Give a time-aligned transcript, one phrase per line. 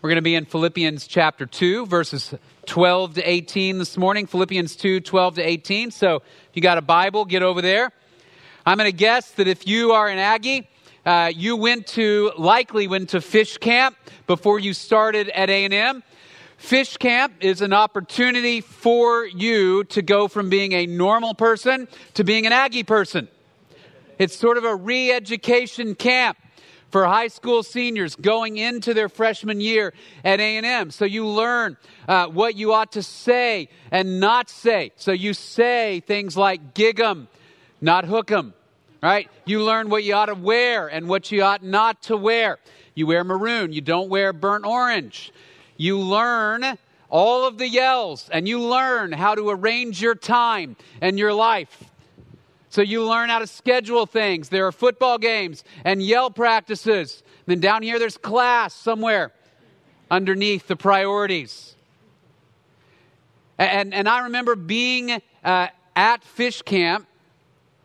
[0.00, 2.32] We're going to be in Philippians chapter 2, verses
[2.66, 4.28] 12 to 18 this morning.
[4.28, 5.90] Philippians 2, 12 to 18.
[5.90, 6.22] So if
[6.54, 7.90] you got a Bible, get over there.
[8.64, 10.68] I'm going to guess that if you are an Aggie,
[11.04, 13.96] uh, you went to, likely went to fish camp
[14.28, 16.04] before you started at A&M.
[16.58, 22.22] Fish camp is an opportunity for you to go from being a normal person to
[22.22, 23.26] being an Aggie person.
[24.16, 26.38] It's sort of a re education camp
[26.90, 29.92] for high school seniors going into their freshman year
[30.24, 31.76] at a&m so you learn
[32.08, 34.92] uh, what you ought to say and not say.
[34.96, 37.28] So you say things like gig 'em
[37.80, 38.54] not hook 'em
[39.02, 39.30] right?
[39.44, 42.58] You learn what you ought to wear and what you ought not to wear.
[42.94, 43.72] You wear maroon.
[43.72, 45.32] You don't wear burnt orange.
[45.76, 51.18] You learn all of the yells and you learn how to arrange your time and
[51.18, 51.84] your life
[52.70, 54.48] so you learn how to schedule things.
[54.48, 57.22] There are football games and yell practices.
[57.46, 59.32] then down here, there's class somewhere
[60.10, 61.74] underneath the priorities.
[63.58, 67.08] And, and I remember being uh, at fish camp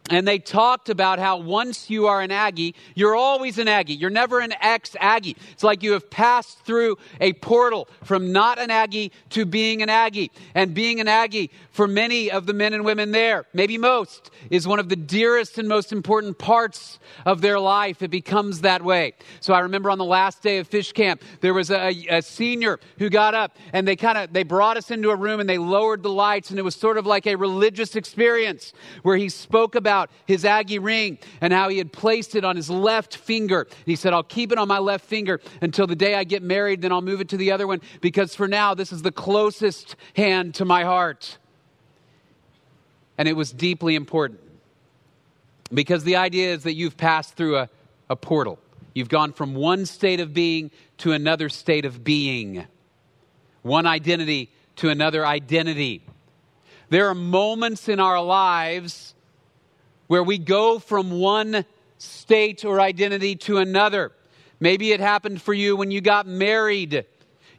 [0.09, 3.93] and they talked about how once you are an Aggie, you're always an Aggie.
[3.93, 5.37] You're never an ex Aggie.
[5.53, 9.89] It's like you have passed through a portal from not an Aggie to being an
[9.89, 10.31] Aggie.
[10.55, 14.67] And being an Aggie for many of the men and women there, maybe most, is
[14.67, 18.01] one of the dearest and most important parts of their life.
[18.01, 19.13] It becomes that way.
[19.39, 22.81] So I remember on the last day of fish camp, there was a, a senior
[22.97, 25.57] who got up and they kind of they brought us into a room and they
[25.57, 29.75] lowered the lights and it was sort of like a religious experience where he spoke
[29.75, 29.92] about
[30.25, 33.67] his Aggie ring and how he had placed it on his left finger.
[33.85, 36.81] He said, I'll keep it on my left finger until the day I get married,
[36.81, 39.95] then I'll move it to the other one because for now, this is the closest
[40.15, 41.37] hand to my heart.
[43.17, 44.39] And it was deeply important
[45.73, 47.69] because the idea is that you've passed through a,
[48.09, 48.59] a portal.
[48.93, 52.65] You've gone from one state of being to another state of being,
[53.61, 56.03] one identity to another identity.
[56.89, 59.12] There are moments in our lives
[60.13, 61.65] where we go from one
[61.97, 64.11] state or identity to another.
[64.59, 67.07] Maybe it happened for you when you got married.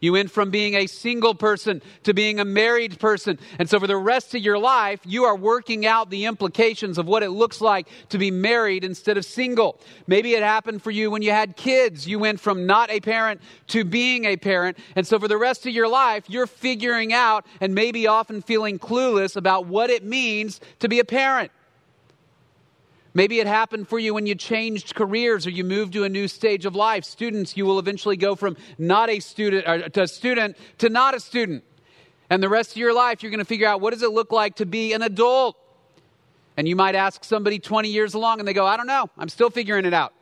[0.01, 3.41] You went from being a single person to being a married person.
[3.59, 7.09] And so, for the rest of your life, you are working out the implications of
[7.09, 9.81] what it looks like to be married instead of single.
[10.07, 12.07] Maybe it happened for you when you had kids.
[12.07, 14.79] You went from not a parent to being a parent.
[14.95, 18.79] And so, for the rest of your life, you're figuring out and maybe often feeling
[18.79, 21.51] clueless about what it means to be a parent.
[23.17, 26.27] Maybe it happened for you when you changed careers or you moved to a new
[26.27, 27.05] stage of life.
[27.05, 31.15] Students, you will eventually go from not a student or to a student to not
[31.15, 31.63] a student.
[32.29, 34.33] And the rest of your life, you're going to figure out what does it look
[34.33, 35.57] like to be an adult.
[36.57, 39.29] And you might ask somebody 20 years along and they go, I don't know, I'm
[39.29, 40.13] still figuring it out.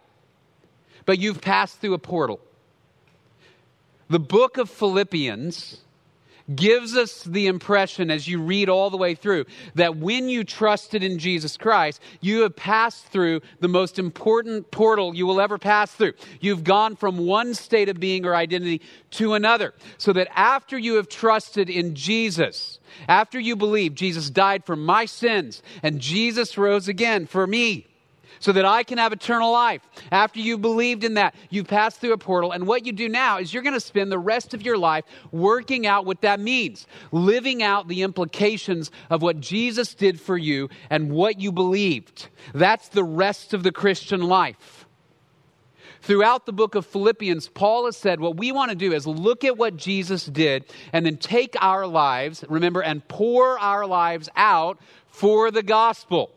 [1.07, 2.41] But you've passed through a portal.
[4.09, 5.81] The book of Philippians
[6.55, 9.45] gives us the impression as you read all the way through
[9.75, 15.15] that when you trusted in Jesus Christ, you have passed through the most important portal
[15.15, 16.13] you will ever pass through.
[16.41, 18.83] You've gone from one state of being or identity
[19.13, 19.75] to another.
[19.99, 25.05] So that after you have trusted in Jesus, after you believe Jesus died for my
[25.05, 27.87] sins and Jesus rose again for me,
[28.39, 29.83] so that I can have eternal life.
[30.11, 32.53] After you believed in that, you passed through a portal.
[32.53, 35.05] And what you do now is you're going to spend the rest of your life
[35.31, 40.69] working out what that means, living out the implications of what Jesus did for you
[40.91, 42.29] and what you believed.
[42.55, 44.87] That's the rest of the Christian life.
[46.03, 49.45] Throughout the book of Philippians, Paul has said what we want to do is look
[49.45, 54.81] at what Jesus did and then take our lives, remember, and pour our lives out
[55.07, 56.33] for the gospel.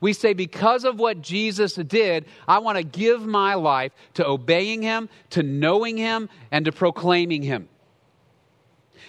[0.00, 4.82] We say, because of what Jesus did, I want to give my life to obeying
[4.82, 7.68] him, to knowing him, and to proclaiming him.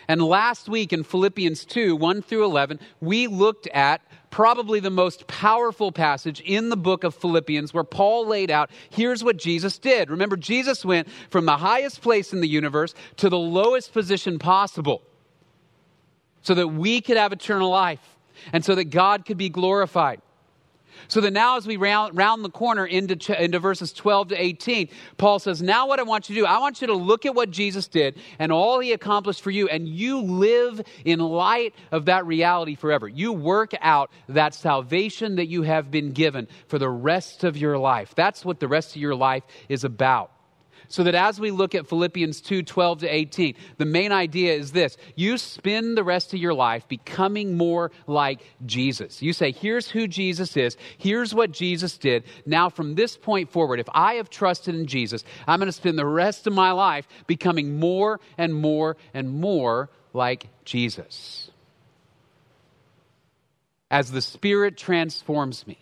[0.07, 4.01] And last week in Philippians 2 1 through 11, we looked at
[4.31, 9.23] probably the most powerful passage in the book of Philippians where Paul laid out here's
[9.23, 10.09] what Jesus did.
[10.09, 15.03] Remember, Jesus went from the highest place in the universe to the lowest position possible
[16.41, 18.17] so that we could have eternal life
[18.51, 20.21] and so that God could be glorified.
[21.09, 24.89] So that now, as we round, round the corner into, into verses 12 to 18,
[25.17, 27.33] Paul says, Now, what I want you to do, I want you to look at
[27.33, 32.05] what Jesus did and all he accomplished for you, and you live in light of
[32.05, 33.07] that reality forever.
[33.07, 37.79] You work out that salvation that you have been given for the rest of your
[37.79, 38.13] life.
[38.15, 40.31] That's what the rest of your life is about.
[40.91, 44.71] So that as we look at Philippians 2 12 to 18, the main idea is
[44.71, 49.21] this you spend the rest of your life becoming more like Jesus.
[49.21, 52.23] You say, Here's who Jesus is, here's what Jesus did.
[52.47, 55.99] Now, from this point forward, if I have trusted in Jesus, I'm going to spend
[55.99, 61.51] the rest of my life becoming more and more and more like Jesus.
[63.91, 65.77] As the Spirit transforms me,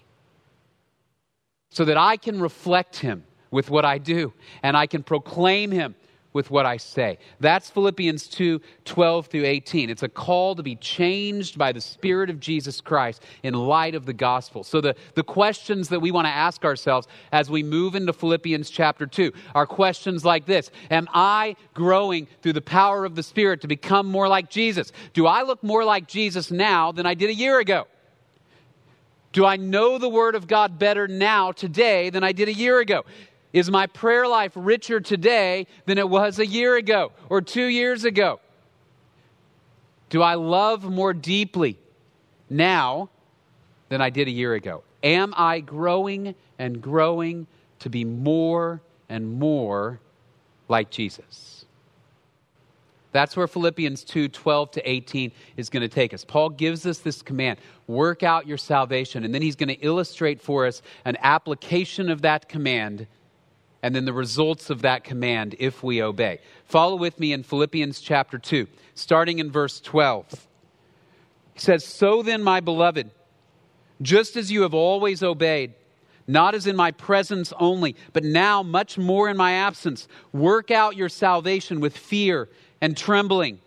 [1.69, 4.33] so that I can reflect Him with what I do,
[4.63, 5.95] and I can proclaim him
[6.37, 7.17] with what I say.
[7.39, 9.89] That's Philippians 2 12 through 18.
[9.89, 14.05] It's a call to be changed by the Spirit of Jesus Christ in light of
[14.05, 14.63] the gospel.
[14.63, 18.69] So, the, the questions that we want to ask ourselves as we move into Philippians
[18.69, 23.61] chapter 2 are questions like this Am I growing through the power of the Spirit
[23.61, 24.91] to become more like Jesus?
[25.13, 27.87] Do I look more like Jesus now than I did a year ago?
[29.31, 32.79] Do I know the Word of God better now, today, than I did a year
[32.79, 33.05] ago?
[33.57, 38.05] Is my prayer life richer today than it was a year ago or two years
[38.05, 38.39] ago?
[40.11, 41.79] Do I love more deeply
[42.51, 43.09] now
[43.89, 44.83] than I did a year ago?
[45.01, 47.47] Am I growing and growing
[47.79, 50.01] to be more and more
[50.67, 51.65] like Jesus?
[53.11, 56.23] That's where Philippians 2 12 to 18 is going to take us.
[56.23, 57.57] Paul gives us this command
[57.87, 59.23] work out your salvation.
[59.23, 63.07] And then he's going to illustrate for us an application of that command
[63.87, 66.39] and then the results of that command if we obey.
[66.65, 70.45] Follow with me in Philippians chapter 2, starting in verse 12.
[71.53, 73.09] He says, So then, my beloved,
[74.01, 75.73] just as you have always obeyed,
[76.27, 80.97] not as in my presence only, but now much more in my absence, work out
[80.97, 82.49] your salvation with fear
[82.81, 83.57] and trembling.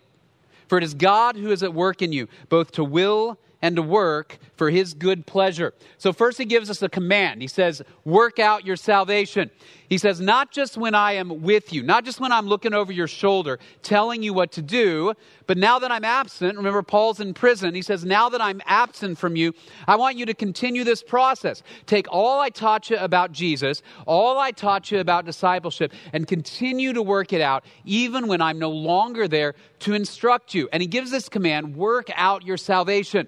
[0.67, 3.81] For it is God who is at work in you, both to will and to
[3.81, 5.73] work for his good pleasure.
[5.97, 7.41] So, first, he gives us a command.
[7.41, 9.51] He says, Work out your salvation.
[9.87, 12.91] He says, Not just when I am with you, not just when I'm looking over
[12.91, 15.13] your shoulder telling you what to do,
[15.47, 17.75] but now that I'm absent, remember, Paul's in prison.
[17.75, 19.53] He says, Now that I'm absent from you,
[19.87, 21.61] I want you to continue this process.
[21.85, 26.93] Take all I taught you about Jesus, all I taught you about discipleship, and continue
[26.93, 30.69] to work it out, even when I'm no longer there to instruct you.
[30.71, 33.27] And he gives this command work out your salvation.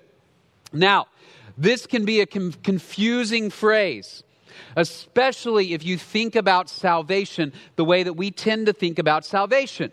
[0.74, 1.08] Now,
[1.58, 4.24] this can be a confusing phrase,
[4.76, 9.92] especially if you think about salvation the way that we tend to think about salvation.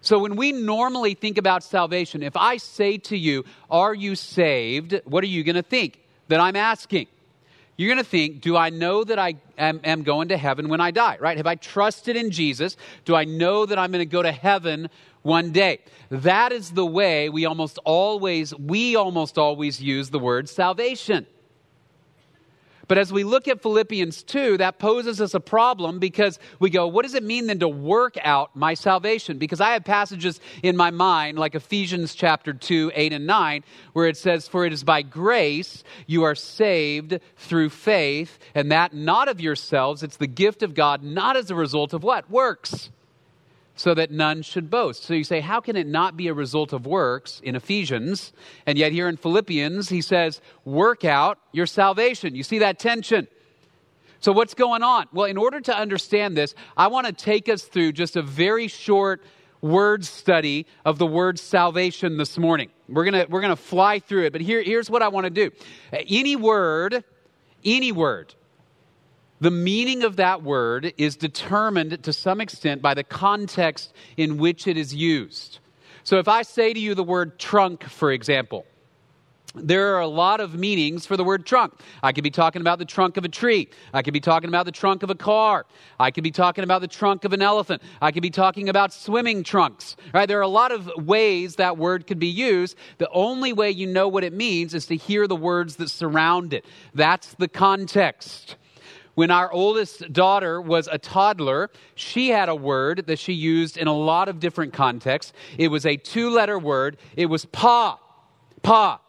[0.00, 5.00] So, when we normally think about salvation, if I say to you, Are you saved?
[5.04, 6.00] What are you going to think?
[6.26, 7.06] That I'm asking.
[7.76, 10.80] You're going to think, Do I know that I am, am, going to heaven when
[10.80, 11.18] I die?
[11.20, 11.36] Right?
[11.36, 12.76] Have I trusted in Jesus?
[13.04, 14.90] Do I know that I'm going to go to heaven
[15.22, 15.80] one day.
[16.10, 21.26] That is the way we almost always we almost always use the word salvation.
[22.88, 26.86] But as we look at Philippians 2, that poses us a problem because we go,
[26.86, 29.38] what does it mean then to work out my salvation?
[29.38, 33.64] Because I have passages in my mind, like Ephesians chapter 2, 8 and 9,
[33.94, 38.92] where it says, For it is by grace you are saved through faith, and that
[38.92, 42.28] not of yourselves, it's the gift of God, not as a result of what?
[42.30, 42.90] Works
[43.74, 45.04] so that none should boast.
[45.04, 48.32] So you say, how can it not be a result of works in Ephesians?
[48.66, 52.34] And yet here in Philippians, he says, work out your salvation.
[52.34, 53.28] You see that tension?
[54.20, 55.06] So what's going on?
[55.12, 58.68] Well, in order to understand this, I want to take us through just a very
[58.68, 59.22] short
[59.62, 62.68] word study of the word salvation this morning.
[62.88, 65.24] We're going to we're going to fly through it, but here, here's what I want
[65.24, 65.50] to do.
[65.92, 67.04] Any word,
[67.64, 68.34] any word
[69.42, 74.68] the meaning of that word is determined to some extent by the context in which
[74.68, 75.58] it is used.
[76.04, 78.64] So if I say to you the word trunk, for example,
[79.56, 81.74] there are a lot of meanings for the word trunk.
[82.04, 83.68] I could be talking about the trunk of a tree.
[83.92, 85.66] I could be talking about the trunk of a car.
[85.98, 87.82] I could be talking about the trunk of an elephant.
[88.00, 89.96] I could be talking about swimming trunks.
[90.14, 90.28] Right?
[90.28, 92.76] There are a lot of ways that word could be used.
[92.98, 96.52] The only way you know what it means is to hear the words that surround
[96.52, 96.64] it.
[96.94, 98.54] That's the context.
[99.14, 103.86] When our oldest daughter was a toddler, she had a word that she used in
[103.86, 105.32] a lot of different contexts.
[105.58, 106.96] It was a two letter word.
[107.16, 108.00] It was pa.
[108.62, 109.00] Pa.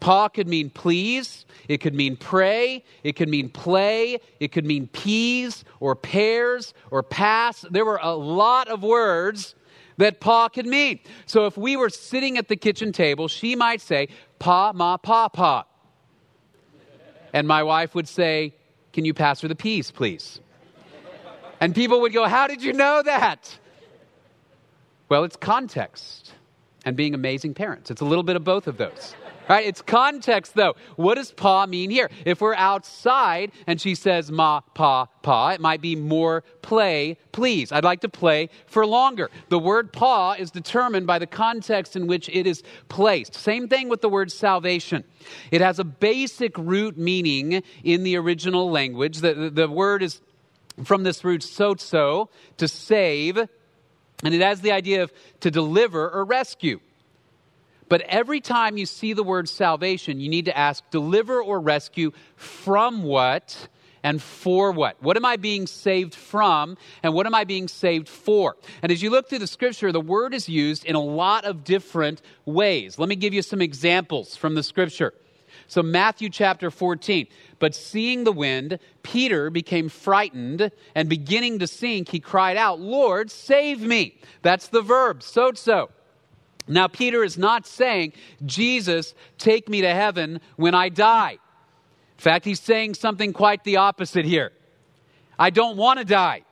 [0.00, 1.44] Pa could mean please.
[1.68, 2.84] It could mean pray.
[3.02, 4.20] It could mean play.
[4.38, 7.64] It could mean peas or pears or pass.
[7.68, 9.56] There were a lot of words
[9.96, 11.00] that pa could mean.
[11.26, 15.28] So if we were sitting at the kitchen table, she might say, pa, ma, pa,
[15.28, 15.64] pa.
[17.32, 18.54] And my wife would say,
[18.92, 20.40] can you pass her the peas, please?
[21.60, 23.58] And people would go, How did you know that?
[25.08, 26.32] Well, it's context.
[26.84, 27.90] and being amazing parents.
[27.90, 29.14] It's a little bit of both of those.
[29.48, 29.66] Right?
[29.66, 30.74] It's context though.
[30.96, 32.10] What does pa mean here?
[32.24, 37.72] If we're outside and she says ma, pa, pa, it might be more play, please.
[37.72, 39.30] I'd like to play for longer.
[39.48, 43.34] The word pa is determined by the context in which it is placed.
[43.34, 45.04] Same thing with the word salvation.
[45.50, 49.18] It has a basic root meaning in the original language.
[49.18, 50.20] The, the, the word is
[50.84, 52.28] from this root sozo,
[52.58, 56.80] to save, and it has the idea of to deliver or rescue.
[57.88, 62.12] But every time you see the word salvation, you need to ask deliver or rescue
[62.36, 63.68] from what
[64.02, 65.02] and for what?
[65.02, 68.56] What am I being saved from and what am I being saved for?
[68.82, 71.64] And as you look through the scripture, the word is used in a lot of
[71.64, 72.98] different ways.
[72.98, 75.14] Let me give you some examples from the scripture.
[75.66, 77.26] So, Matthew chapter 14.
[77.58, 83.30] But seeing the wind, Peter became frightened, and beginning to sink, he cried out, Lord,
[83.30, 84.18] save me.
[84.42, 85.90] That's the verb, sozo.
[86.68, 88.12] Now, Peter is not saying,
[88.44, 91.32] Jesus, take me to heaven when I die.
[91.32, 94.52] In fact, he's saying something quite the opposite here.
[95.38, 96.42] I don't want to die.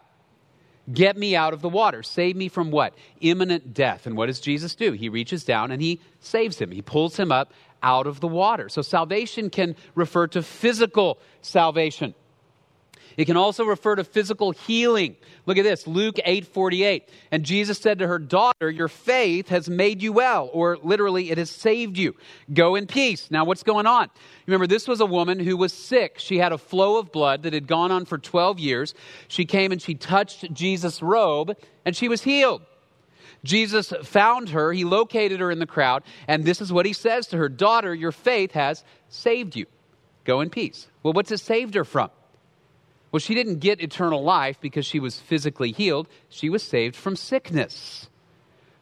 [0.93, 2.03] Get me out of the water.
[2.05, 2.95] Save me from what?
[3.21, 4.07] Imminent death.
[4.07, 4.93] And what does Jesus do?
[4.93, 6.71] He reaches down and he saves him.
[6.71, 8.69] He pulls him up out of the water.
[8.69, 12.15] So salvation can refer to physical salvation.
[13.17, 15.17] It can also refer to physical healing.
[15.47, 17.09] Look at this, Luke 8:48.
[17.31, 21.39] And Jesus said to her, "Daughter, your faith has made you well," or literally it
[21.39, 22.15] has saved you.
[22.53, 23.31] Go in peace.
[23.31, 24.11] Now what's going on?
[24.47, 26.19] Remember this was a woman who was sick.
[26.19, 28.95] She had a flow of blood that had gone on for 12 years.
[29.29, 32.63] She came and she touched Jesus' robe and she was healed.
[33.45, 37.29] Jesus found her, he located her in the crowd, and this is what he says
[37.29, 39.67] to her Daughter, your faith has saved you.
[40.25, 40.89] Go in peace.
[41.03, 42.11] Well, what's it saved her from?
[43.17, 46.07] Well, she didn't get eternal life because she was physically healed.
[46.29, 48.11] She was saved from sickness.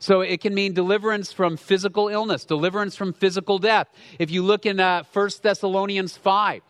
[0.00, 3.86] So it can mean deliverance from physical illness, deliverance from physical death.
[4.18, 6.62] If you look in uh, 1 Thessalonians 5,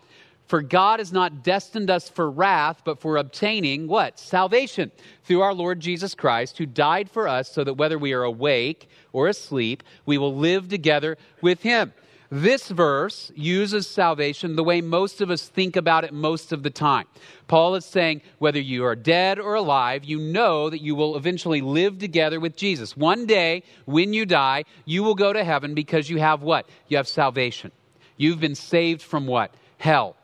[0.46, 4.18] for God has not destined us for wrath, but for obtaining what?
[4.18, 4.92] Salvation
[5.22, 8.90] through our Lord Jesus Christ, who died for us so that whether we are awake
[9.14, 11.94] or asleep, we will live together with him.
[12.36, 16.70] This verse uses salvation the way most of us think about it most of the
[16.70, 17.06] time.
[17.46, 21.60] Paul is saying, whether you are dead or alive, you know that you will eventually
[21.60, 22.96] live together with Jesus.
[22.96, 26.68] One day, when you die, you will go to heaven because you have what?
[26.88, 27.70] You have salvation.
[28.16, 29.54] You've been saved from what?
[29.78, 30.16] Hell.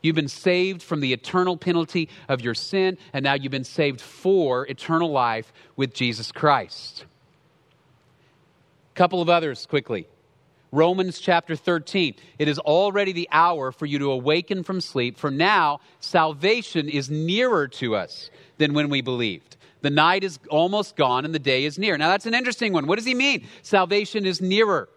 [0.00, 4.00] You've been saved from the eternal penalty of your sin, and now you've been saved
[4.00, 7.04] for eternal life with Jesus Christ.
[8.94, 10.06] A couple of others quickly.
[10.70, 12.14] Romans chapter 13.
[12.38, 17.08] It is already the hour for you to awaken from sleep, for now salvation is
[17.08, 19.56] nearer to us than when we believed.
[19.80, 21.96] The night is almost gone and the day is near.
[21.96, 22.86] Now that's an interesting one.
[22.86, 23.46] What does he mean?
[23.62, 24.88] Salvation is nearer.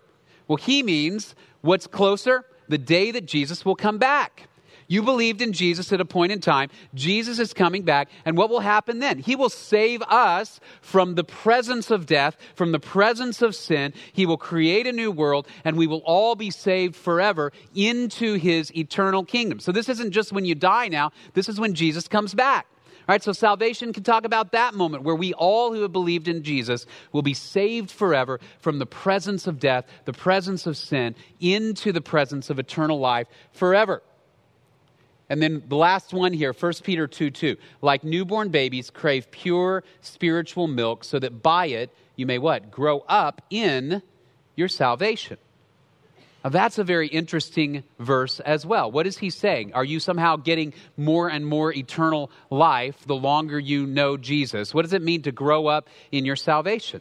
[0.47, 2.45] Well, he means what's closer?
[2.67, 4.47] The day that Jesus will come back.
[4.91, 6.69] You believed in Jesus at a point in time.
[6.93, 8.09] Jesus is coming back.
[8.25, 9.19] And what will happen then?
[9.19, 13.93] He will save us from the presence of death, from the presence of sin.
[14.11, 18.69] He will create a new world, and we will all be saved forever into his
[18.75, 19.61] eternal kingdom.
[19.61, 22.67] So this isn't just when you die now, this is when Jesus comes back.
[22.83, 26.27] All right, so salvation can talk about that moment where we all who have believed
[26.27, 31.15] in Jesus will be saved forever from the presence of death, the presence of sin,
[31.39, 34.03] into the presence of eternal life forever.
[35.31, 37.55] And then the last one here, 1 Peter 2 2.
[37.81, 42.69] Like newborn babies, crave pure spiritual milk so that by it you may what?
[42.69, 44.01] Grow up in
[44.57, 45.37] your salvation.
[46.43, 48.91] Now, that's a very interesting verse as well.
[48.91, 49.73] What is he saying?
[49.73, 54.73] Are you somehow getting more and more eternal life the longer you know Jesus?
[54.73, 56.99] What does it mean to grow up in your salvation?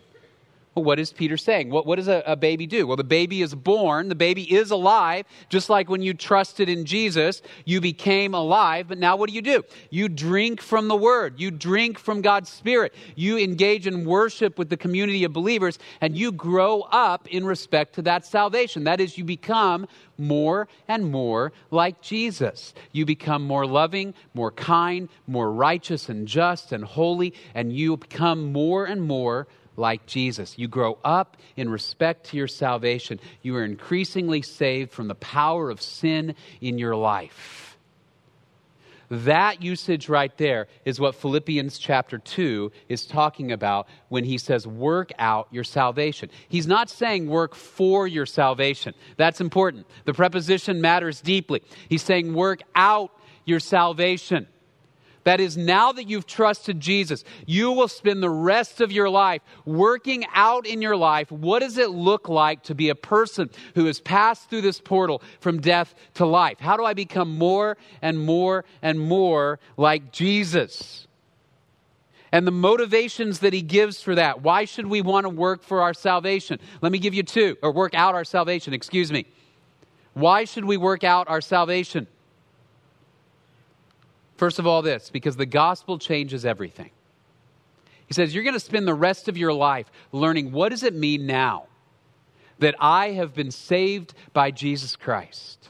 [0.75, 1.71] Well, what is Peter saying?
[1.71, 2.87] What, what does a, a, baby do?
[2.87, 6.85] Well, the baby is born, the baby is alive, just like when you trusted in
[6.85, 8.87] Jesus, you became alive.
[8.87, 9.65] But now what do you do?
[9.91, 14.71] You drink from the Word, you drink from God's Spirit, you engage in worship with
[14.71, 18.85] the community of believers, and you grow up in respect to that salvation.
[18.85, 22.75] That is, you become more and more like Jesus.
[22.93, 28.53] You become more loving, more kind, more righteous and just and holy, and you become
[28.53, 30.59] more and more like Jesus.
[30.59, 33.21] You grow up in respect to your salvation.
[33.43, 37.71] You are increasingly saved from the power of sin in your life.
[39.11, 44.69] That usage right there is what Philippians chapter 2 is talking about when he says,
[44.69, 46.31] work out your salvation.
[46.49, 48.95] He's not saying work for your salvation.
[49.17, 49.89] That's important.
[50.05, 51.63] The preposition matters deeply.
[51.89, 53.11] He's saying work out
[53.45, 54.47] your salvation.
[55.25, 59.43] That is, now that you've trusted Jesus, you will spend the rest of your life
[59.67, 63.85] working out in your life what does it look like to be a person who
[63.85, 66.59] has passed through this portal from death to life?
[66.59, 71.07] How do I become more and more and more like Jesus?
[72.33, 74.43] And the motivations that he gives for that.
[74.43, 76.61] Why should we want to work for our salvation?
[76.81, 79.27] Let me give you two, or work out our salvation, excuse me.
[80.15, 82.07] Why should we work out our salvation?
[84.41, 86.89] First of all, this because the gospel changes everything.
[88.07, 90.95] He says, You're going to spend the rest of your life learning what does it
[90.95, 91.67] mean now
[92.59, 95.69] that I have been saved by Jesus Christ?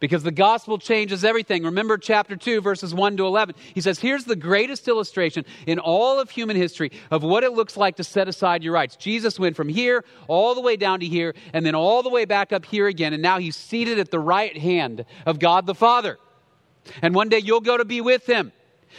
[0.00, 1.64] Because the gospel changes everything.
[1.64, 3.54] Remember chapter 2, verses 1 to 11.
[3.72, 7.78] He says, Here's the greatest illustration in all of human history of what it looks
[7.78, 8.96] like to set aside your rights.
[8.96, 12.26] Jesus went from here all the way down to here, and then all the way
[12.26, 15.74] back up here again, and now he's seated at the right hand of God the
[15.74, 16.18] Father.
[17.00, 18.52] And one day you'll go to be with him.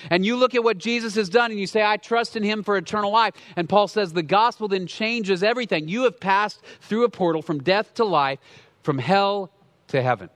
[0.09, 2.63] And you look at what Jesus has done and you say, I trust in him
[2.63, 3.35] for eternal life.
[3.55, 5.87] And Paul says the gospel then changes everything.
[5.87, 8.39] You have passed through a portal from death to life,
[8.81, 9.51] from hell
[9.89, 10.29] to heaven.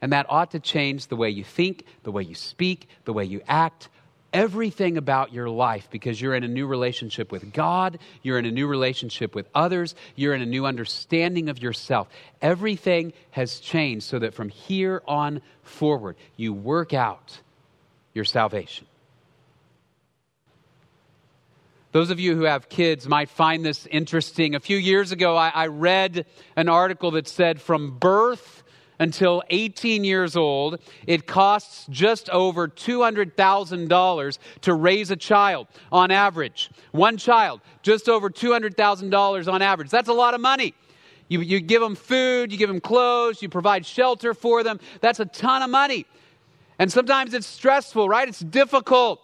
[0.00, 3.24] And that ought to change the way you think, the way you speak, the way
[3.24, 3.88] you act,
[4.32, 8.50] everything about your life because you're in a new relationship with God, you're in a
[8.50, 12.08] new relationship with others, you're in a new understanding of yourself.
[12.40, 17.40] Everything has changed so that from here on forward, you work out
[18.14, 18.86] your salvation.
[21.92, 24.54] Those of you who have kids might find this interesting.
[24.54, 26.24] A few years ago, I, I read
[26.56, 28.61] an article that said from birth
[29.02, 30.78] until 18 years old,
[31.08, 36.70] it costs just over $200,000 to raise a child on average.
[36.92, 39.90] One child, just over $200,000 on average.
[39.90, 40.72] That's a lot of money.
[41.26, 44.78] You, you give them food, you give them clothes, you provide shelter for them.
[45.00, 46.06] That's a ton of money.
[46.78, 48.28] And sometimes it's stressful, right?
[48.28, 49.20] It's difficult.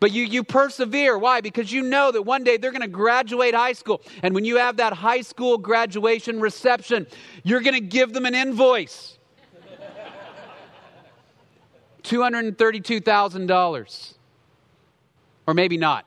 [0.00, 1.16] But you, you persevere.
[1.16, 1.40] Why?
[1.40, 4.02] Because you know that one day they're going to graduate high school.
[4.22, 7.06] And when you have that high school graduation reception,
[7.42, 9.13] you're going to give them an invoice
[12.04, 14.14] $232,000.
[15.46, 16.06] Or maybe not.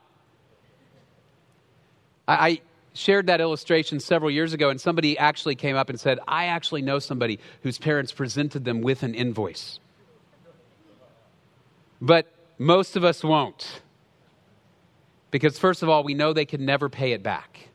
[2.26, 2.60] I, I
[2.94, 6.82] shared that illustration several years ago, and somebody actually came up and said, I actually
[6.82, 9.78] know somebody whose parents presented them with an invoice.
[12.00, 12.26] But
[12.58, 13.82] most of us won't.
[15.30, 17.67] Because, first of all, we know they can never pay it back.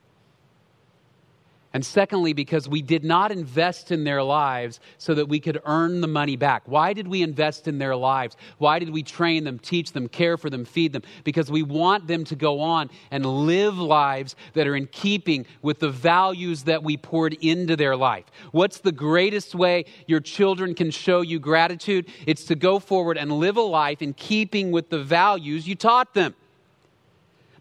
[1.75, 6.01] And secondly, because we did not invest in their lives so that we could earn
[6.01, 6.61] the money back.
[6.67, 8.37] Why did we invest in their lives?
[8.59, 11.01] Why did we train them, teach them, care for them, feed them?
[11.23, 15.79] Because we want them to go on and live lives that are in keeping with
[15.79, 18.25] the values that we poured into their life.
[18.51, 22.05] What's the greatest way your children can show you gratitude?
[22.27, 26.13] It's to go forward and live a life in keeping with the values you taught
[26.13, 26.35] them.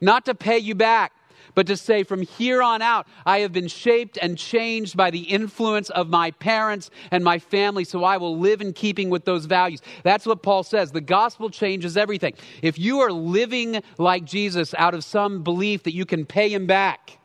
[0.03, 1.13] Not to pay you back
[1.55, 5.21] but to say, from here on out, I have been shaped and changed by the
[5.21, 9.45] influence of my parents and my family, so I will live in keeping with those
[9.45, 9.83] values.
[10.03, 10.93] That's what Paul says.
[10.93, 12.35] The gospel changes everything.
[12.63, 16.67] If you are living like Jesus out of some belief that you can pay him
[16.67, 17.19] back,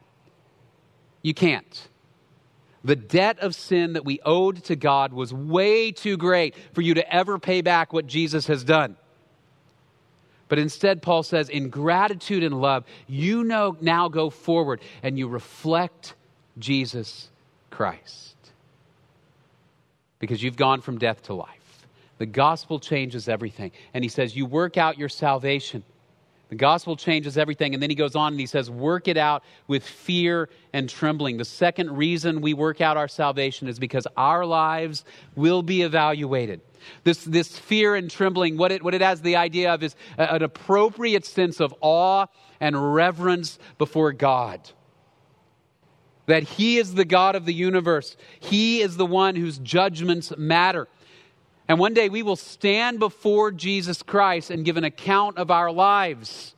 [1.22, 1.88] you can't.
[2.84, 6.94] The debt of sin that we owed to God was way too great for you
[6.94, 8.98] to ever pay back what Jesus has done.
[10.50, 15.28] But instead, Paul says, in gratitude and love, you know now go forward and you
[15.28, 16.16] reflect
[16.58, 17.30] Jesus
[17.70, 18.36] Christ.
[20.20, 21.86] Because you've gone from death to life.
[22.18, 23.72] The gospel changes everything.
[23.94, 25.84] And he says, You work out your salvation.
[26.50, 27.74] The gospel changes everything.
[27.74, 31.38] And then he goes on and he says, Work it out with fear and trembling.
[31.38, 35.04] The second reason we work out our salvation is because our lives
[35.36, 36.62] will be evaluated.
[37.04, 40.42] This, this fear and trembling, what it, what it has the idea of is an
[40.42, 42.28] appropriate sense of awe
[42.62, 44.62] and reverence before God.
[46.28, 50.88] That He is the God of the universe, He is the one whose judgments matter.
[51.68, 55.72] And one day we will stand before Jesus Christ and give an account of our
[55.72, 56.56] lives.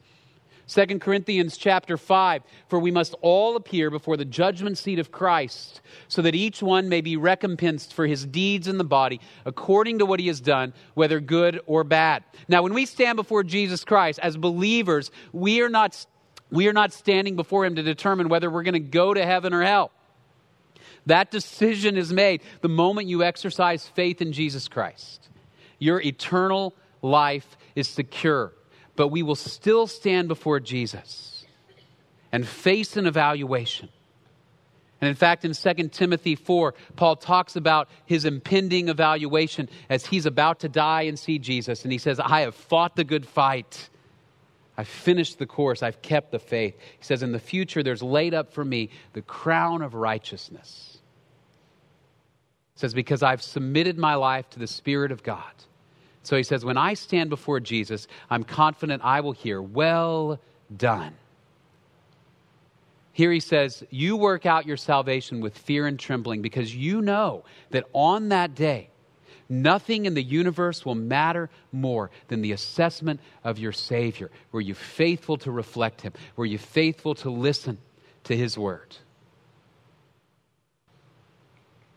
[0.68, 5.82] 2 Corinthians chapter 5 For we must all appear before the judgment seat of Christ,
[6.08, 10.06] so that each one may be recompensed for his deeds in the body, according to
[10.06, 12.24] what he has done, whether good or bad.
[12.48, 16.06] Now, when we stand before Jesus Christ as believers, we are not,
[16.52, 19.56] we are not standing before him to determine whether we're going to go to heaven
[19.56, 19.92] or hell.
[21.10, 25.30] That decision is made the moment you exercise faith in Jesus Christ.
[25.78, 28.54] Your eternal life is secure
[29.00, 31.46] but we will still stand before Jesus
[32.34, 33.88] and face an evaluation.
[35.00, 40.26] And in fact, in 2 Timothy 4, Paul talks about his impending evaluation as he's
[40.26, 41.84] about to die and see Jesus.
[41.84, 43.88] And he says, I have fought the good fight.
[44.78, 45.82] I've finished the course.
[45.82, 46.76] I've kept the faith.
[46.78, 50.99] He says, In the future, there's laid up for me the crown of righteousness.
[52.80, 55.52] Says, Because I've submitted my life to the Spirit of God.
[56.24, 60.40] So he says, When I stand before Jesus, I'm confident I will hear, Well
[60.76, 61.14] done.
[63.12, 67.44] Here he says, You work out your salvation with fear and trembling because you know
[67.72, 68.92] that on that day,
[69.50, 74.32] nothing in the universe will matter more than the assessment of your Savior.
[74.54, 76.14] Were you faithful to reflect Him?
[76.38, 77.78] Were you faithful to listen
[78.24, 78.96] to His word?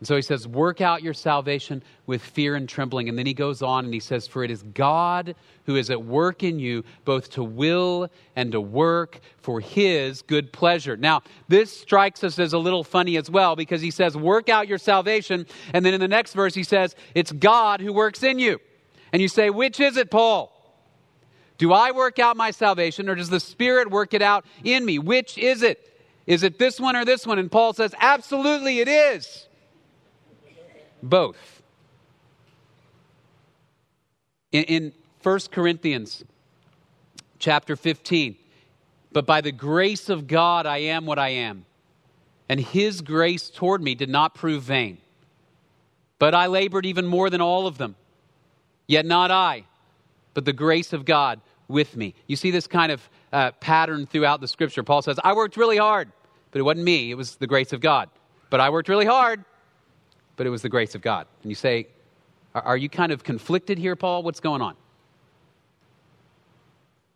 [0.03, 3.07] And so he says, Work out your salvation with fear and trembling.
[3.07, 5.33] And then he goes on and he says, For it is God
[5.65, 10.51] who is at work in you, both to will and to work for his good
[10.51, 10.97] pleasure.
[10.97, 14.67] Now, this strikes us as a little funny as well because he says, Work out
[14.67, 15.47] your salvation.
[15.71, 18.59] And then in the next verse, he says, It's God who works in you.
[19.13, 20.51] And you say, Which is it, Paul?
[21.57, 24.99] Do I work out my salvation or does the Spirit work it out in me?
[24.99, 25.97] Which is it?
[26.27, 27.39] Is it this one or this one?
[27.39, 29.47] And Paul says, Absolutely, it is
[31.03, 31.61] both.
[34.51, 36.23] In, in 1 Corinthians
[37.39, 38.35] chapter 15,
[39.11, 41.65] but by the grace of God I am what I am,
[42.49, 44.97] and his grace toward me did not prove vain.
[46.19, 47.95] But I labored even more than all of them.
[48.87, 49.65] Yet not I,
[50.33, 52.13] but the grace of God with me.
[52.27, 54.83] You see this kind of uh, pattern throughout the scripture.
[54.83, 56.11] Paul says, I worked really hard,
[56.51, 58.09] but it wasn't me, it was the grace of God.
[58.49, 59.43] But I worked really hard,
[60.35, 61.27] but it was the grace of God.
[61.41, 61.87] And you say,
[62.53, 64.23] Are you kind of conflicted here, Paul?
[64.23, 64.75] What's going on?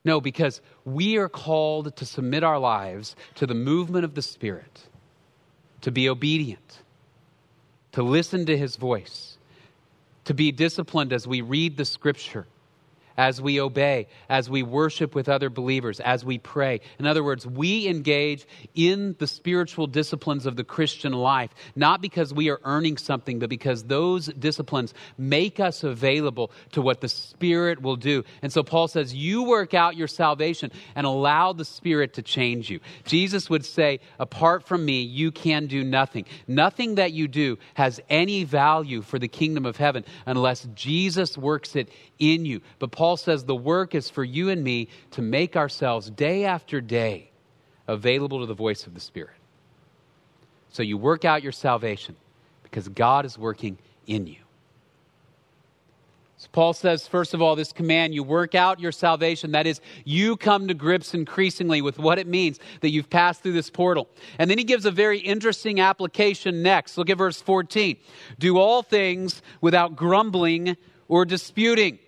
[0.05, 4.87] No, because we are called to submit our lives to the movement of the Spirit,
[5.81, 6.79] to be obedient,
[7.91, 9.37] to listen to His voice,
[10.25, 12.47] to be disciplined as we read the Scripture
[13.17, 16.79] as we obey, as we worship with other believers, as we pray.
[16.99, 22.33] In other words, we engage in the spiritual disciplines of the Christian life, not because
[22.33, 27.81] we are earning something, but because those disciplines make us available to what the Spirit
[27.81, 28.23] will do.
[28.41, 32.69] And so Paul says, You work out your salvation and allow the Spirit to change
[32.69, 32.79] you.
[33.05, 36.25] Jesus would say, Apart from me, you can do nothing.
[36.47, 41.75] Nothing that you do has any value for the kingdom of heaven unless Jesus works
[41.75, 42.61] it in you.
[42.79, 46.81] But Paul says the work is for you and me to make ourselves day after
[46.81, 47.31] day
[47.87, 49.37] available to the voice of the Spirit.
[50.71, 52.17] So you work out your salvation
[52.63, 54.41] because God is working in you.
[56.35, 59.53] So Paul says, first of all, this command, you work out your salvation.
[59.53, 63.53] That is, you come to grips increasingly with what it means that you've passed through
[63.53, 64.09] this portal.
[64.37, 66.97] And then he gives a very interesting application next.
[66.97, 67.95] Look at verse 14.
[68.37, 70.75] Do all things without grumbling
[71.07, 71.99] or disputing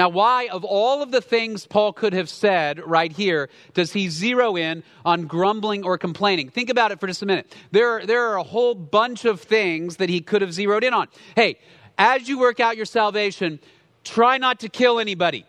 [0.00, 4.08] now, why, of all of the things Paul could have said right here, does he
[4.08, 6.48] zero in on grumbling or complaining?
[6.48, 7.54] Think about it for just a minute.
[7.70, 11.08] There, there are a whole bunch of things that he could have zeroed in on.
[11.36, 11.58] Hey,
[11.98, 13.60] as you work out your salvation,
[14.02, 15.44] try not to kill anybody.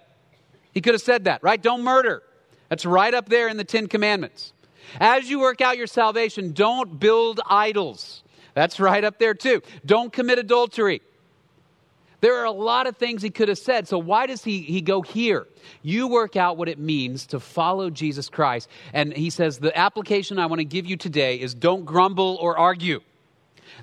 [0.73, 1.61] He could have said that, right?
[1.61, 2.21] Don't murder.
[2.67, 4.51] That's right up there in the Ten Commandments.
[4.99, 8.21] As you work out your salvation, don't build idols.
[8.53, 9.61] That's right up there too.
[9.85, 11.01] Don't commit adultery.
[12.21, 13.87] There are a lot of things he could have said.
[13.87, 15.47] So why does he, he go here?
[15.81, 18.69] You work out what it means to follow Jesus Christ.
[18.93, 22.57] And he says, the application I want to give you today is don't grumble or
[22.57, 23.01] argue.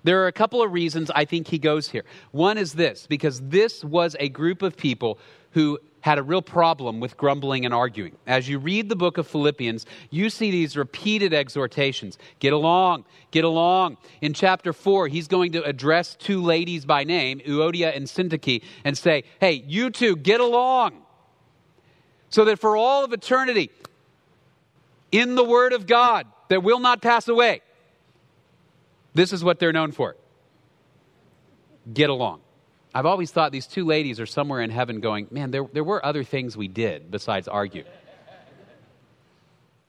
[0.05, 2.05] There are a couple of reasons I think he goes here.
[2.31, 5.19] One is this because this was a group of people
[5.53, 8.17] who had a real problem with grumbling and arguing.
[8.27, 13.45] As you read the book of Philippians, you see these repeated exhortations get along, get
[13.45, 13.97] along.
[14.21, 18.97] In chapter 4, he's going to address two ladies by name, Euodia and Syntyche, and
[18.97, 21.03] say, Hey, you two, get along.
[22.31, 23.71] So that for all of eternity,
[25.11, 27.63] in the Word of God that will not pass away,
[29.15, 30.17] this is what they're known for.
[31.93, 32.41] Get along.
[32.95, 36.05] I've always thought these two ladies are somewhere in heaven going, man, there, there were
[36.05, 37.85] other things we did besides argue.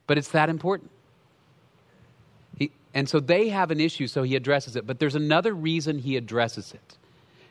[0.08, 0.92] but it's that important.
[2.58, 4.86] He, and so they have an issue, so he addresses it.
[4.86, 6.98] But there's another reason he addresses it.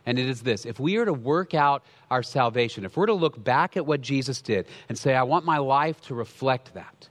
[0.07, 3.15] And it is this if we are to work out our salvation, if we're to
[3.15, 7.09] look back at what Jesus did and say, I want my life to reflect that,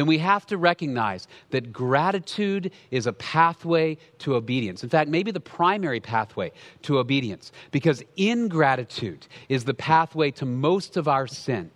[0.00, 4.82] then we have to recognize that gratitude is a pathway to obedience.
[4.82, 10.96] In fact, maybe the primary pathway to obedience, because ingratitude is the pathway to most
[10.96, 11.70] of our sin.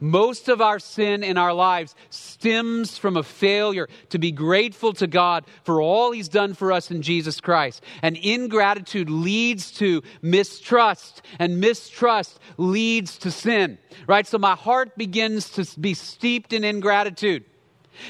[0.00, 5.06] Most of our sin in our lives stems from a failure to be grateful to
[5.06, 7.82] God for all He's done for us in Jesus Christ.
[8.02, 14.26] And ingratitude leads to mistrust, and mistrust leads to sin, right?
[14.26, 17.44] So my heart begins to be steeped in ingratitude,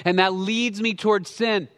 [0.04, 1.68] and that leads me towards sin.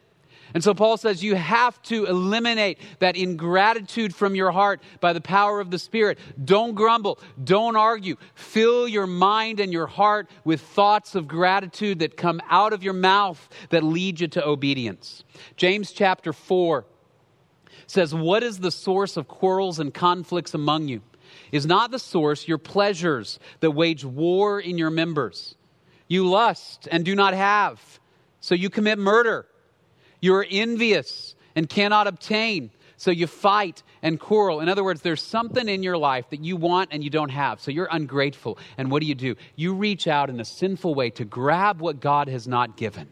[0.54, 5.20] And so Paul says you have to eliminate that ingratitude from your heart by the
[5.20, 6.18] power of the Spirit.
[6.44, 7.18] Don't grumble.
[7.42, 8.16] Don't argue.
[8.34, 12.92] Fill your mind and your heart with thoughts of gratitude that come out of your
[12.92, 15.24] mouth that lead you to obedience.
[15.56, 16.84] James chapter 4
[17.86, 21.00] says, What is the source of quarrels and conflicts among you?
[21.50, 25.54] Is not the source your pleasures that wage war in your members?
[26.08, 28.00] You lust and do not have,
[28.40, 29.46] so you commit murder.
[30.22, 32.70] You are envious and cannot obtain.
[32.96, 34.60] So you fight and quarrel.
[34.60, 37.60] In other words, there's something in your life that you want and you don't have.
[37.60, 38.58] So you're ungrateful.
[38.78, 39.34] And what do you do?
[39.56, 43.08] You reach out in a sinful way to grab what God has not given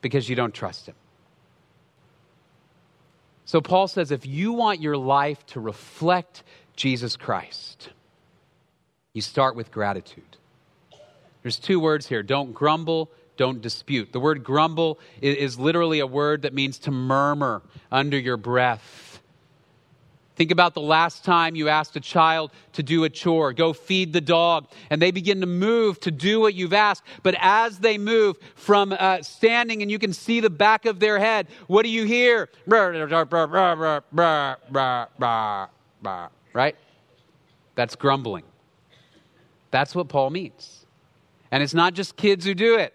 [0.00, 0.96] because you don't trust Him.
[3.44, 6.42] So Paul says if you want your life to reflect
[6.74, 7.90] Jesus Christ,
[9.14, 10.36] you start with gratitude.
[11.42, 14.12] There's two words here don't grumble don't dispute.
[14.12, 19.20] The word grumble is, literally a word that means to murmur under your breath.
[20.34, 24.12] Think about the last time you asked a child to do a chore, go feed
[24.12, 27.02] the dog, and they begin to move to do what you've asked.
[27.22, 31.18] But as they move from uh, standing and you can see the back of their
[31.18, 32.48] head, what do you hear?
[36.54, 36.76] Right?
[37.74, 38.44] That's grumbling.
[39.70, 40.86] That's what Paul means.
[41.50, 42.94] And it's not just kids who do it.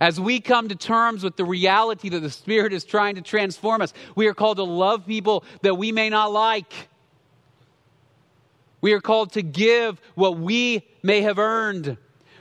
[0.00, 3.80] As we come to terms with the reality that the Spirit is trying to transform
[3.80, 6.88] us, we are called to love people that we may not like.
[8.80, 11.96] We are called to give what we may have earned.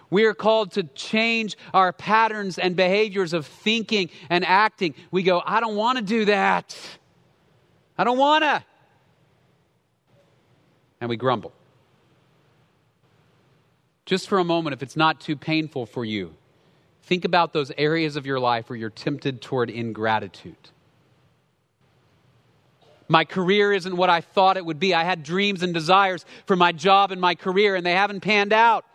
[0.10, 4.94] We are called to change our patterns and behaviors of thinking and acting.
[5.12, 6.78] We go, I don't want to do that.
[7.98, 8.64] I don't want to.
[11.02, 11.54] And we grumble.
[14.06, 16.36] Just for a moment, if it's not too painful for you,
[17.06, 20.56] Think about those areas of your life where you're tempted toward ingratitude.
[23.08, 24.96] My career isn't what I thought it would be.
[24.96, 28.54] I had dreams and desires for my job and my career, and they haven't panned
[28.54, 28.86] out.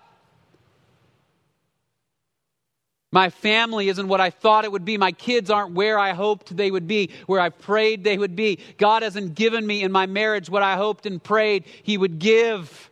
[3.12, 4.96] My family isn't what I thought it would be.
[4.96, 8.58] My kids aren't where I hoped they would be, where I prayed they would be.
[8.76, 12.89] God hasn't given me in my marriage what I hoped and prayed He would give.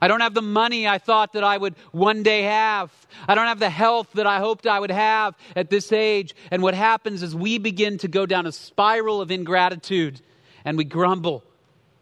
[0.00, 2.90] I don't have the money I thought that I would one day have.
[3.28, 6.34] I don't have the health that I hoped I would have at this age.
[6.50, 10.20] And what happens is we begin to go down a spiral of ingratitude
[10.64, 11.44] and we grumble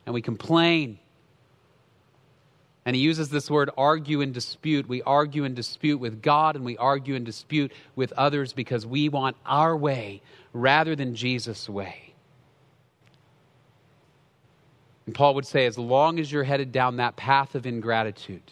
[0.06, 0.98] and we complain.
[2.84, 4.88] And he uses this word argue and dispute.
[4.88, 9.08] We argue and dispute with God and we argue and dispute with others because we
[9.08, 12.07] want our way rather than Jesus' way.
[15.08, 18.42] And Paul would say, as long as you're headed down that path of ingratitude,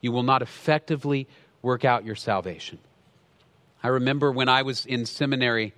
[0.00, 1.26] you will not effectively
[1.60, 2.78] work out your salvation.
[3.82, 5.74] I remember when I was in seminary,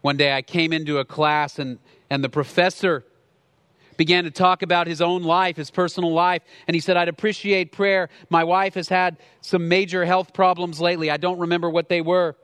[0.00, 1.78] one day I came into a class and,
[2.10, 3.04] and the professor
[3.96, 7.70] began to talk about his own life, his personal life, and he said, I'd appreciate
[7.70, 8.08] prayer.
[8.30, 11.12] My wife has had some major health problems lately.
[11.12, 12.34] I don't remember what they were.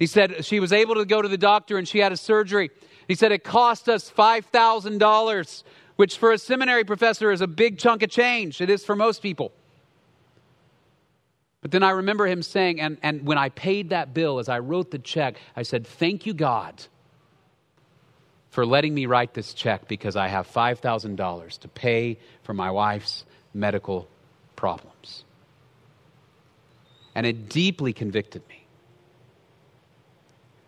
[0.00, 2.72] He said she was able to go to the doctor and she had a surgery.
[3.08, 5.62] He said it cost us $5,000,
[5.96, 8.60] which for a seminary professor is a big chunk of change.
[8.60, 9.52] It is for most people.
[11.62, 14.58] But then I remember him saying, and, and when I paid that bill, as I
[14.58, 16.84] wrote the check, I said, Thank you, God,
[18.50, 23.24] for letting me write this check because I have $5,000 to pay for my wife's
[23.52, 24.08] medical
[24.54, 25.24] problems.
[27.14, 28.66] And it deeply convicted me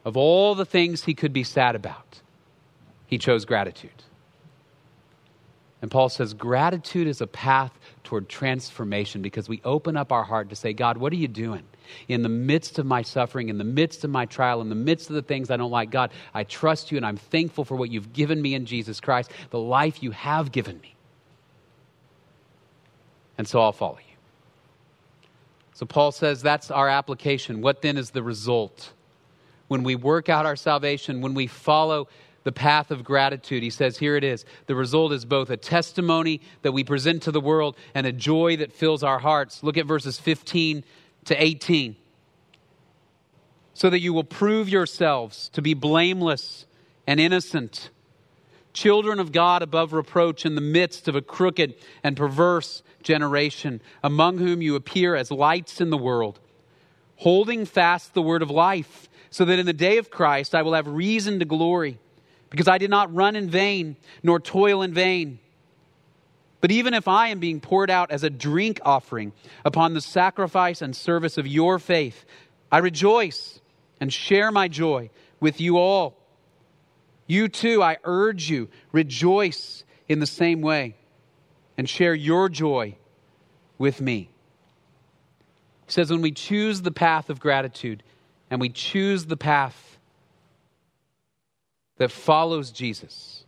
[0.05, 2.23] of all the things he could be sad about
[3.09, 3.91] he chose gratitude.
[5.81, 7.73] And Paul says gratitude is a path
[8.05, 11.63] toward transformation because we open up our heart to say, God, what are you doing?
[12.09, 15.09] In the midst of my suffering, in the midst of my trial, in the midst
[15.09, 17.91] of the things I don't like, God, I trust you and I'm thankful for what
[17.91, 20.95] you've given me in Jesus Christ, the life you have given me.
[23.39, 24.17] And so I'll follow you.
[25.75, 27.63] So Paul says that's our application.
[27.63, 28.93] What then is the result?
[29.69, 32.09] When we work out our salvation, when we follow
[32.49, 33.63] the path of gratitude.
[33.63, 34.47] He says, Here it is.
[34.65, 38.57] The result is both a testimony that we present to the world and a joy
[38.57, 39.63] that fills our hearts.
[39.63, 40.83] Look at verses 15
[41.27, 41.95] to 18.
[43.75, 46.65] So that you will prove yourselves to be blameless
[47.07, 47.91] and innocent,
[48.73, 54.39] children of God above reproach in the midst of a crooked and perverse generation, among
[54.39, 56.41] whom you appear as lights in the world,
[57.17, 60.73] holding fast the word of life, so that in the day of Christ I will
[60.73, 61.99] have reason to glory,
[62.51, 65.39] because I did not run in vain, nor toil in vain.
[66.61, 69.33] But even if I am being poured out as a drink offering
[69.65, 72.25] upon the sacrifice and service of your faith,
[72.71, 73.61] I rejoice
[74.01, 76.17] and share my joy with you all.
[77.27, 80.97] You too, I urge you, rejoice in the same way
[81.77, 82.97] and share your joy
[83.77, 84.31] with me.
[85.87, 88.03] He says, when we choose the path of gratitude
[88.51, 89.88] and we choose the path
[91.99, 93.45] that follows Jesus,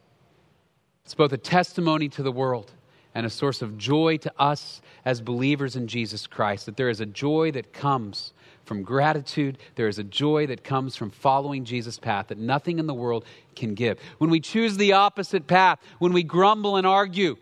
[1.05, 2.73] it's both a testimony to the world
[3.15, 6.67] and a source of joy to us as believers in Jesus Christ.
[6.67, 8.33] That there is a joy that comes
[8.65, 12.87] from gratitude, there is a joy that comes from following Jesus' path that nothing in
[12.87, 13.25] the world
[13.57, 13.99] can give.
[14.19, 17.37] When we choose the opposite path, when we grumble and argue,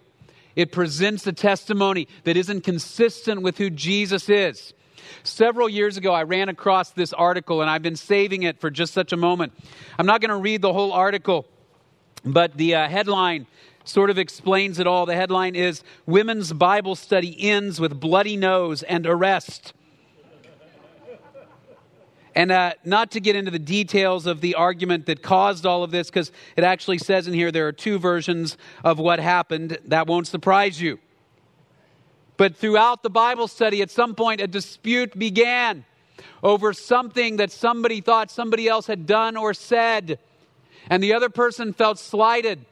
[0.57, 4.73] it presents a testimony that isn't consistent with who Jesus is.
[5.23, 8.93] Several years ago, I ran across this article, and I've been saving it for just
[8.93, 9.53] such a moment.
[9.99, 11.47] I'm not going to read the whole article,
[12.25, 13.47] but the uh, headline
[13.85, 15.07] sort of explains it all.
[15.07, 19.73] The headline is Women's Bible Study Ends with Bloody Nose and Arrest.
[22.35, 25.91] And uh, not to get into the details of the argument that caused all of
[25.91, 29.79] this, because it actually says in here there are two versions of what happened.
[29.87, 31.01] That won't surprise you.
[32.39, 35.85] But throughout the Bible study, at some point, a dispute began
[36.43, 40.21] over something that somebody thought somebody else had done or said.
[40.89, 42.65] And the other person felt slighted.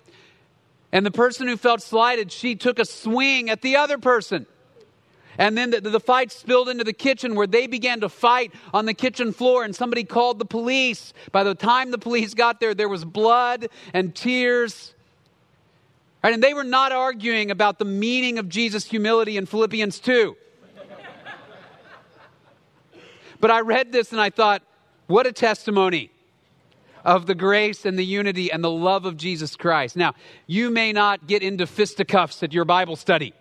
[0.92, 4.46] And the person who felt slighted, she took a swing at the other person.
[5.37, 8.87] And then the, the, fight spilled into the kitchen where they began to fight on
[8.87, 11.12] the kitchen floor, and somebody called the police.
[11.33, 14.94] By the time the police got there, there was blood and tears.
[16.27, 16.35] Right?
[16.35, 20.37] And they were not arguing about the meaning of Jesus' humility in Philippians 2.
[23.39, 24.65] but I read this and I thought,
[25.07, 26.11] what a testimony
[27.05, 29.95] of the grace and the unity and the love of Jesus Christ.
[29.95, 30.15] Now,
[30.49, 33.33] you may not get into fisticuffs at your Bible study.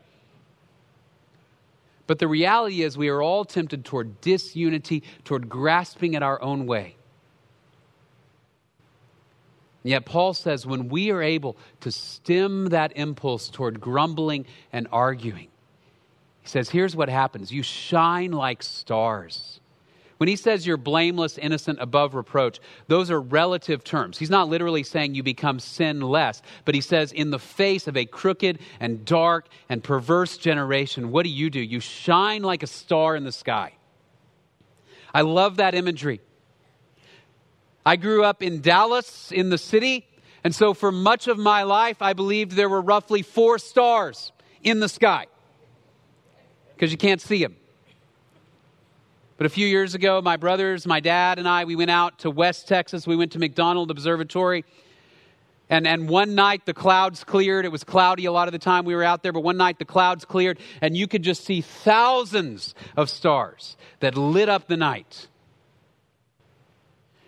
[2.06, 6.68] But the reality is, we are all tempted toward disunity, toward grasping at our own
[6.68, 6.98] way.
[9.86, 14.88] And yet, Paul says when we are able to stem that impulse toward grumbling and
[14.92, 15.50] arguing,
[16.42, 19.60] he says, here's what happens you shine like stars
[20.18, 24.18] when he says you're blameless, innocent, above reproach, those are relative terms.
[24.18, 28.06] He's not literally saying you become sinless, but he says, in the face of a
[28.06, 31.60] crooked and dark and perverse generation, what do you do?
[31.60, 33.74] You shine like a star in the sky.
[35.14, 36.22] I love that imagery.
[37.86, 40.08] I grew up in Dallas, in the city,
[40.44, 44.32] and so for much of my life, I believed there were roughly four stars
[44.64, 45.28] in the sky
[46.76, 47.56] because you can't see them.
[49.38, 52.32] But a few years ago, my brothers, my dad, and I, we went out to
[52.32, 53.06] West Texas.
[53.06, 54.64] We went to McDonald Observatory.
[55.70, 57.66] And, and one night the clouds cleared.
[57.66, 59.80] It was cloudy a lot of the time we were out there, but one night
[59.80, 64.78] the clouds cleared, and you could just see thousands of stars that lit up the
[64.78, 65.28] night.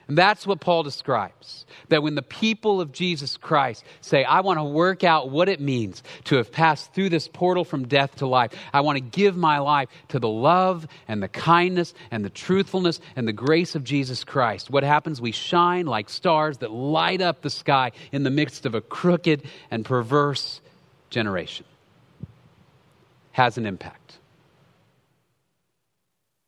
[0.07, 1.65] And that's what Paul describes.
[1.89, 5.59] That when the people of Jesus Christ say, I want to work out what it
[5.59, 9.35] means to have passed through this portal from death to life, I want to give
[9.35, 13.83] my life to the love and the kindness and the truthfulness and the grace of
[13.83, 14.69] Jesus Christ.
[14.69, 15.19] What happens?
[15.19, 19.43] We shine like stars that light up the sky in the midst of a crooked
[19.69, 20.61] and perverse
[21.09, 21.65] generation.
[23.33, 23.96] Has an impact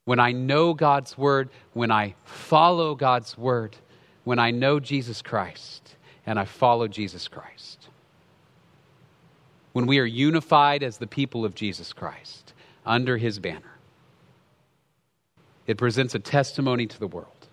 [0.09, 3.77] when I know God's word, when I follow God's word,
[4.23, 7.89] when I know Jesus Christ and I follow Jesus Christ.
[9.71, 12.55] When we are unified as the people of Jesus Christ
[12.87, 13.77] under his banner,
[15.67, 17.47] it presents a testimony to the world.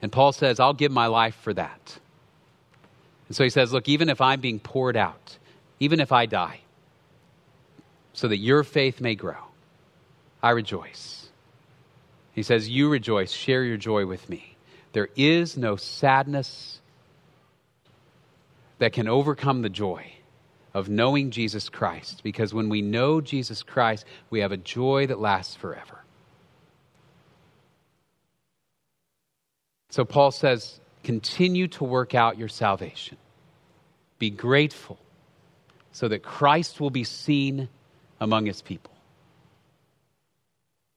[0.00, 1.98] And Paul says, I'll give my life for that.
[3.26, 5.36] And so he says, Look, even if I'm being poured out,
[5.80, 6.60] even if I die,
[8.12, 9.48] so that your faith may grow,
[10.40, 11.19] I rejoice.
[12.40, 14.56] He says, You rejoice, share your joy with me.
[14.94, 16.80] There is no sadness
[18.78, 20.10] that can overcome the joy
[20.72, 25.20] of knowing Jesus Christ, because when we know Jesus Christ, we have a joy that
[25.20, 25.98] lasts forever.
[29.90, 33.18] So Paul says, continue to work out your salvation.
[34.18, 34.98] Be grateful
[35.92, 37.68] so that Christ will be seen
[38.18, 38.94] among his people.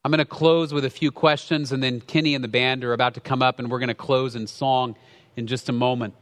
[0.06, 2.92] I'm going to close with a few questions, and then Kenny and the band are
[2.92, 4.98] about to come up, and we're going to close in song
[5.38, 6.14] in just a moment.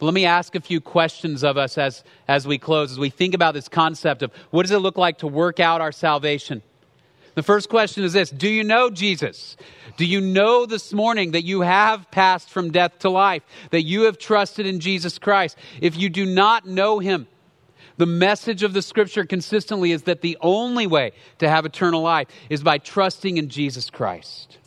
[0.00, 3.10] But let me ask a few questions of us as, as we close, as we
[3.10, 6.60] think about this concept of what does it look like to work out our salvation?
[7.36, 9.56] The first question is this Do you know Jesus?
[9.96, 14.02] Do you know this morning that you have passed from death to life, that you
[14.02, 15.56] have trusted in Jesus Christ?
[15.80, 17.28] If you do not know him,
[17.96, 22.28] the message of the scripture consistently is that the only way to have eternal life
[22.50, 24.58] is by trusting in Jesus Christ.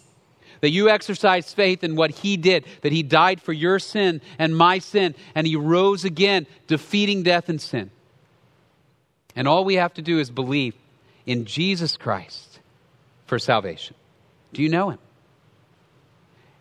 [0.61, 4.55] That you exercise faith in what he did, that he died for your sin and
[4.55, 7.91] my sin, and he rose again, defeating death and sin.
[9.35, 10.73] And all we have to do is believe
[11.25, 12.59] in Jesus Christ
[13.27, 13.95] for salvation.
[14.53, 14.99] Do you know him?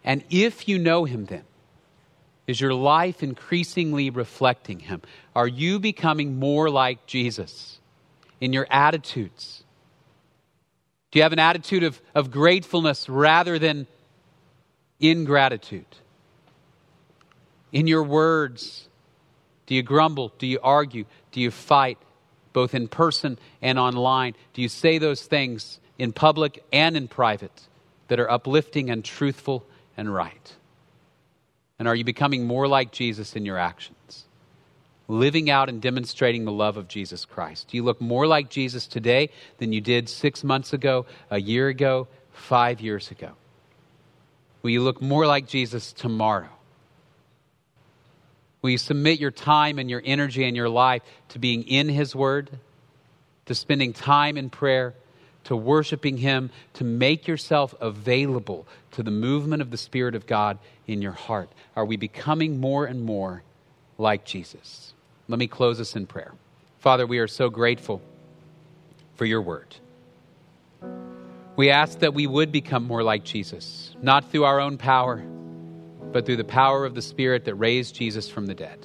[0.04, 1.44] And if you know him, then,
[2.46, 5.02] is your life increasingly reflecting him?
[5.34, 7.80] Are you becoming more like Jesus
[8.40, 9.64] in your attitudes?
[11.10, 13.86] Do you have an attitude of, of gratefulness rather than
[15.00, 15.86] ingratitude?
[17.72, 18.88] In your words,
[19.66, 20.32] do you grumble?
[20.38, 21.04] Do you argue?
[21.32, 21.98] Do you fight,
[22.52, 24.34] both in person and online?
[24.52, 27.68] Do you say those things in public and in private
[28.08, 29.66] that are uplifting and truthful
[29.96, 30.55] and right?
[31.78, 34.24] And are you becoming more like Jesus in your actions?
[35.08, 37.68] Living out and demonstrating the love of Jesus Christ.
[37.68, 41.68] Do you look more like Jesus today than you did six months ago, a year
[41.68, 43.32] ago, five years ago?
[44.62, 46.48] Will you look more like Jesus tomorrow?
[48.62, 52.16] Will you submit your time and your energy and your life to being in His
[52.16, 52.50] Word,
[53.44, 54.94] to spending time in prayer,
[55.46, 60.58] to worshiping Him, to make yourself available to the movement of the Spirit of God
[60.88, 61.48] in your heart?
[61.76, 63.44] Are we becoming more and more
[63.96, 64.92] like Jesus?
[65.28, 66.34] Let me close us in prayer.
[66.80, 68.02] Father, we are so grateful
[69.14, 69.76] for your word.
[71.54, 75.24] We ask that we would become more like Jesus, not through our own power,
[76.12, 78.84] but through the power of the Spirit that raised Jesus from the dead.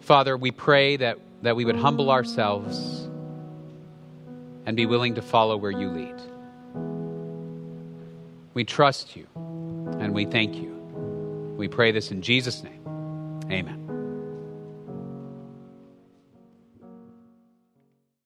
[0.00, 3.07] Father, we pray that, that we would humble ourselves
[4.68, 6.14] and be willing to follow where you lead.
[8.52, 9.26] We trust you
[9.98, 10.68] and we thank you.
[11.56, 12.82] We pray this in Jesus' name.
[13.50, 13.87] Amen.